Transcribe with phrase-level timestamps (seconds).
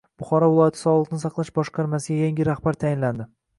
[0.21, 3.33] Buxoro viloyati sog‘liqni saqlash boshqarmasiga yangi rahbar tayinlandi